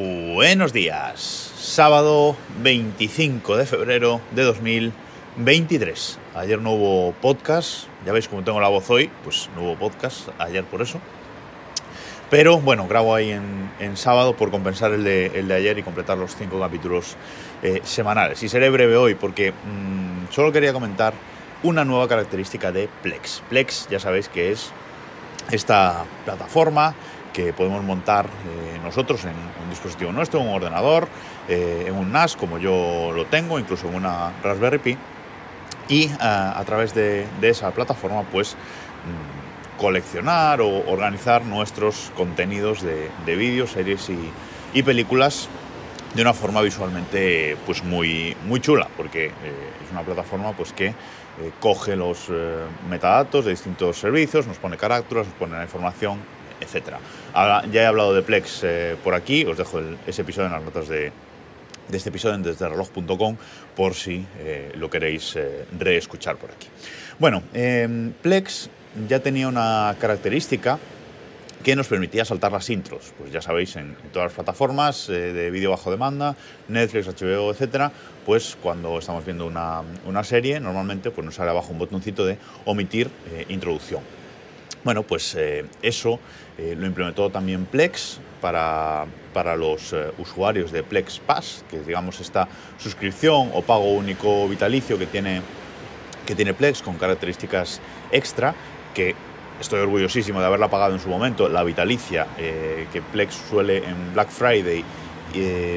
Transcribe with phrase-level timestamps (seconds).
[0.00, 6.20] Buenos días, sábado 25 de febrero de 2023.
[6.36, 10.28] Ayer no hubo podcast, ya veis cómo tengo la voz hoy, pues no hubo podcast
[10.38, 11.00] ayer por eso.
[12.30, 16.16] Pero bueno, grabo ahí en, sábado por compensar el de, el de, ayer y completar
[16.16, 17.16] los cinco capítulos
[17.64, 18.40] eh, semanales.
[18.44, 21.12] Y seré breve hoy porque mm, solo quería comentar
[21.64, 23.42] una nueva característica de Plex.
[23.48, 24.70] Plex ya sabéis que es
[25.50, 26.94] esta plataforma
[27.38, 31.06] que podemos montar eh, nosotros en un dispositivo nuestro, en un ordenador,
[31.48, 34.98] eh, en un NAS como yo lo tengo, incluso en una Raspberry Pi,
[35.88, 43.36] y eh, a través de, esa plataforma pues mm, coleccionar o organizar nuestros contenidos de,
[43.36, 44.10] vídeos, series
[44.74, 45.48] y, películas
[46.14, 50.92] de una forma visualmente pues muy, muy chula, porque es una plataforma pues que
[51.60, 52.30] coge los
[52.88, 56.18] metadatos de distintos servicios, nos pone carácteres, nos pone la información
[56.60, 56.96] etc.
[57.72, 60.88] ya he hablado de Plex eh, por aquí, os dejo ese episodio en las notas
[60.88, 61.12] de,
[61.92, 63.36] este episodio en desdereloj.com
[63.74, 66.68] por si eh, lo queréis eh, reescuchar por aquí.
[67.18, 68.70] Bueno, em, Plex
[69.08, 70.78] ya tenía una característica
[71.62, 73.12] que nos permitía saltar las intros.
[73.18, 76.36] Pues ya sabéis, en, todas las plataformas de vídeo bajo demanda,
[76.68, 77.90] Netflix, HBO, etcétera,
[78.24, 83.10] pues cuando estamos viendo una, serie, normalmente pues nos sale abajo un botoncito de omitir
[83.48, 84.17] introducción.
[84.84, 85.36] Bueno, pues
[85.82, 86.20] eso
[86.58, 91.86] eh, lo implementó también Plex para, para los eh, usuarios de Plex Pass, que es
[91.86, 92.48] digamos esta
[92.78, 95.40] suscripción o pago único vitalicio que tiene,
[96.26, 98.56] que tiene Plex con características extra,
[98.92, 99.14] que
[99.60, 104.12] estoy orgullosísimo de haberla pagado en su momento, la vitalicia, eh, que Plex suele en
[104.12, 104.84] Black Friday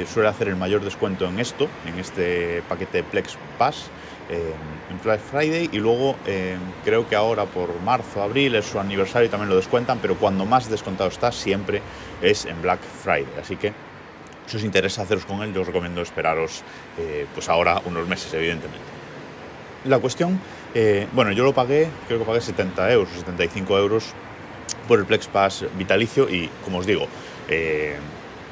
[0.08, 3.92] suele hacer el mayor descuento en esto, en este paquete Plex Pass
[4.30, 9.28] en Black Friday y luego eh, creo que ahora por marzo, abril es su aniversario
[9.28, 11.82] y también lo descuentan, pero cuando más descontado está siempre
[12.22, 13.34] es en Black Friday.
[13.40, 13.74] Así que
[14.46, 16.64] si os interesa haceros con él, yo os recomiendo esperaros
[16.98, 18.86] eh, pues ahora unos meses, evidentemente.
[19.86, 20.40] La cuestión,
[20.76, 24.14] eh, bueno, yo lo pagué, creo que pagué 70 euros, 75 euros
[24.88, 27.08] por el Plex Pass vitalicio y como os digo,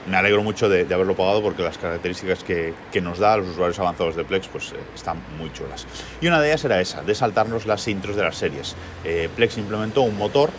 [0.09, 3.77] me alegro mucho de, haberlo pagado porque las características que, nos da a los usuarios
[3.79, 5.85] avanzados de Plex pues, eh, están muy chulas.
[6.19, 8.75] Y una de ellas era esa, de saltarnos las intros de las series.
[9.03, 10.49] Eh, Plex implementó un motor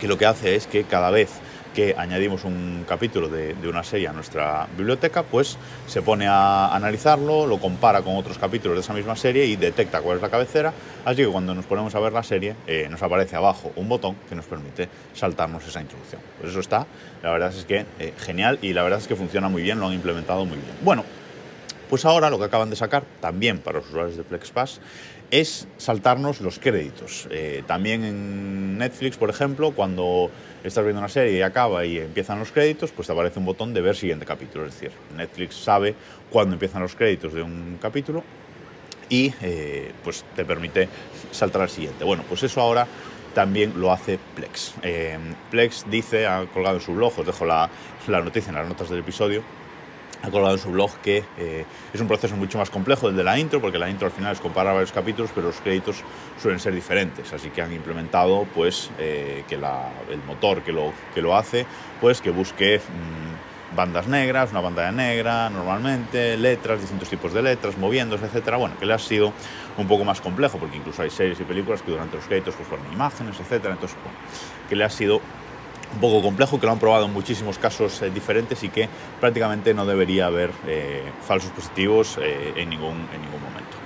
[0.00, 1.30] que lo que hace es que cada vez
[1.74, 7.46] que añadimos un capítulo de, una serie a nuestra biblioteca, pues se pone a analizarlo,
[7.46, 10.72] lo compara con otros capítulos de esa misma serie y detecta cuál es la cabecera.
[11.04, 14.16] Así que cuando nos ponemos a ver la serie, eh, nos aparece abajo un botón
[14.28, 16.20] que nos permite saltarnos esa introducción.
[16.38, 16.86] Pues eso está,
[17.22, 19.86] la verdad es que eh, genial y la verdad es que funciona muy bien, lo
[19.86, 20.76] han implementado muy bien.
[20.82, 21.04] Bueno,
[21.90, 24.80] pues ahora lo que acaban de sacar, también para los usuarios de PlexPass,
[25.32, 27.26] es saltarnos los créditos.
[27.30, 30.30] Eh, también en Netflix, por ejemplo, cuando
[30.62, 33.74] estás viendo una serie y acaba y empiezan los créditos, pues te aparece un botón
[33.74, 34.66] de ver siguiente capítulo.
[34.66, 35.94] Es decir, Netflix sabe
[36.30, 38.22] cuándo empiezan los créditos de un capítulo
[39.08, 40.88] y eh, pues te permite
[41.32, 42.04] saltar al siguiente.
[42.04, 42.86] Bueno, pues eso ahora
[43.34, 44.74] también lo hace Plex.
[44.82, 45.18] Eh,
[45.50, 47.68] Plex dice, ha colgado en su blog, os dejo la,
[48.06, 49.42] la noticia en las notas del episodio,
[50.22, 53.24] ha colgado en su blog que eh, es un proceso mucho más complejo del de
[53.24, 56.02] la intro, porque la intro al final es comparar varios capítulos, pero los créditos
[56.40, 61.22] suelen ser diferentes, así que han implementado pues eh, que el motor que lo, que
[61.22, 61.66] lo hace,
[62.00, 67.78] pues que busque mm, bandas negras, una pantalla negra normalmente, letras, distintos tipos de letras,
[67.78, 68.56] moviéndose, etcétera.
[68.56, 69.32] Bueno, que le ha sido
[69.76, 72.68] un poco más complejo, porque incluso hay series y películas que durante los créditos pues
[72.68, 73.74] ponen imágenes, etcétera.
[73.74, 73.96] Entonces,
[74.68, 75.20] que le ha sido
[75.94, 78.88] un poco complejo, que lo han probado en muchísimos casos eh, diferentes y que
[79.20, 83.76] prácticamente no debería haber eh, falsos positivos eh, en, ningún, en ningún momento.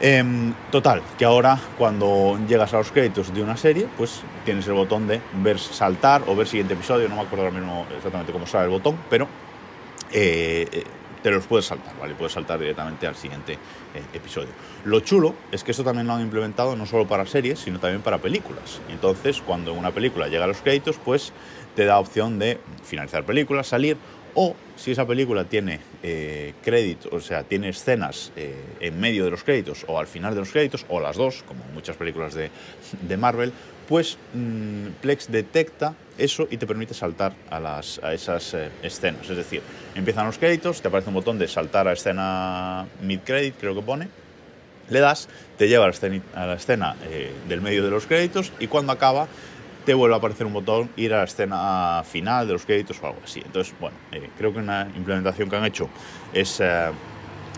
[0.00, 4.74] Em, total, que ahora cuando llegas a los créditos de una serie, pues tienes el
[4.74, 8.46] botón de ver saltar o ver siguiente episodio, no me acuerdo ahora mismo exactamente cómo
[8.46, 9.26] sale el botón, pero
[11.22, 12.14] te los puedes saltar, ¿vale?
[12.14, 14.50] Puedes saltar directamente al siguiente eh, episodio.
[14.84, 18.02] Lo chulo es que esto también lo han implementado no solo para series, sino también
[18.02, 18.80] para películas.
[18.88, 21.32] Entonces, cuando una película llega a los créditos, pues
[21.74, 23.96] te da opción de finalizar película, salir,
[24.34, 29.30] o si esa película tiene eh, créditos, o sea, tiene escenas eh, en medio de
[29.30, 33.16] los créditos o al final de los créditos, o las dos, como muchas películas de
[33.16, 33.52] Marvel,
[33.88, 34.18] pues
[35.00, 39.28] Plex detecta eso y te permite saltar a, las, a esas eh, escenas.
[39.30, 39.62] Es decir,
[39.94, 44.08] empiezan los créditos, te aparece un botón de saltar a escena mid-credit, creo que pone,
[44.90, 48.06] le das, te lleva a la escena, a la escena eh, del medio de los
[48.06, 49.26] créditos y cuando acaba
[49.86, 53.06] te vuelve a aparecer un botón ir a la escena final de los créditos o
[53.06, 53.40] algo así.
[53.40, 55.88] Entonces, bueno, eh, creo que una implementación que han hecho
[56.34, 56.60] es,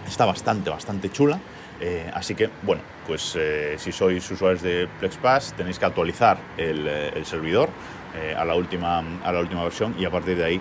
[0.06, 1.41] está bastante, bastante chula.
[1.81, 6.87] Eh, así que, bueno, pues eh, si sois usuarios de PlexPass tenéis que actualizar el,
[6.87, 7.71] eh, servidor
[8.37, 10.61] a, la última, a la última versión y a partir de ahí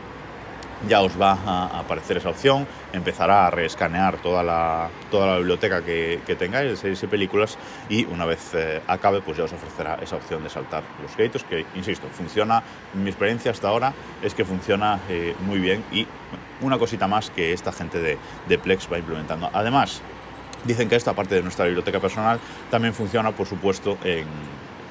[0.87, 5.83] ya os va a aparecer esa opción, empezará a reescanear toda la, toda la biblioteca
[5.83, 7.57] que, tengáis de series y películas
[7.89, 11.43] y una vez eh, acabe pues ya os ofrecerá esa opción de saltar los créditos
[11.43, 12.63] que, insisto, funciona,
[12.93, 16.07] mi experiencia hasta ahora es que funciona eh, muy bien y
[16.61, 18.17] una cosita más que esta gente de,
[18.47, 19.49] de Plex va implementando.
[19.53, 20.01] Además,
[20.65, 22.39] dicen que esta parte de nuestra biblioteca personal
[22.69, 24.27] también funciona, por supuesto, en,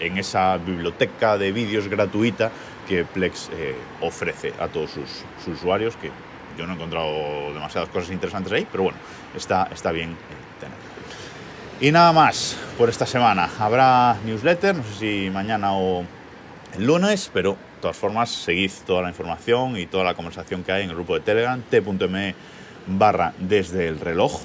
[0.01, 2.53] esa biblioteca de vídeos gratuita
[2.87, 6.11] que Plex eh, ofrece a todos sus, usuarios, que
[6.57, 8.99] yo no he encontrado demasiadas cosas interesantes ahí, pero bueno,
[9.35, 10.15] está, está bien eh,
[10.61, 10.85] tenerlo.
[11.81, 13.49] Y nada más por esta semana.
[13.59, 16.05] Habrá newsletter, no sé si mañana o
[16.77, 20.73] el lunes, pero de todas formas seguid toda la información y toda la conversación que
[20.73, 22.35] hay en el grupo de Telegram, t.me
[23.39, 24.41] desde el reloj,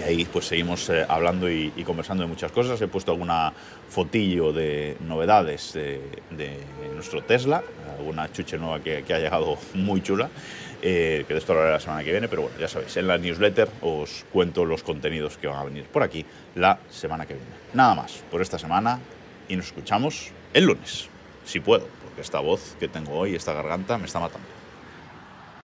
[0.00, 2.80] que ahí pues seguimos eh, hablando y, conversando de muchas cosas.
[2.80, 3.52] He puesto alguna
[3.88, 6.00] fotillo de novedades de,
[6.94, 7.62] nuestro Tesla,
[7.98, 10.30] alguna chuche nueva que, ha llegado muy chula,
[10.82, 13.18] eh, que de esto hablaré la semana que viene, pero bueno, ya sabéis, en la
[13.18, 16.24] newsletter os cuento los contenidos que van a venir por aquí
[16.54, 17.50] la semana que viene.
[17.74, 18.98] Nada más por esta semana
[19.48, 21.08] y nos escuchamos el lunes,
[21.44, 24.59] si puedo, porque esta voz que tengo hoy, esta garganta, me está matando.